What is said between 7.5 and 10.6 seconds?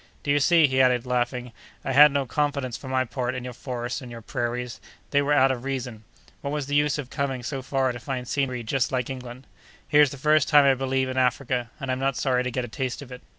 far to find scenery just like England? Here's the first